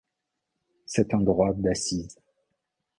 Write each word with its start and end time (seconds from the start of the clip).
C'est 0.87 1.13
un 1.13 1.19
droit 1.21 1.53
d'accise. 1.53 2.17